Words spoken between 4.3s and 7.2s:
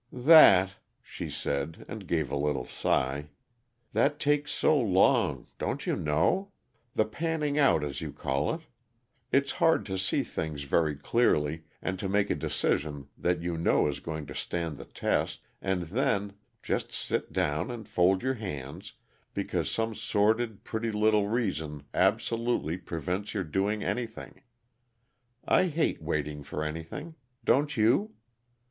so long don't you know? The